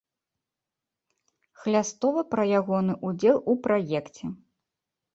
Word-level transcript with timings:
Хлястова 1.65 2.21
пра 2.33 2.49
ягоны 2.63 2.99
ўдзел 3.11 3.37
у 3.55 3.59
праекце. 3.67 4.35